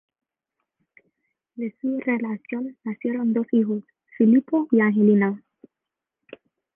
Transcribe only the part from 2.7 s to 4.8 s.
nacieron dos hijos: Filippo y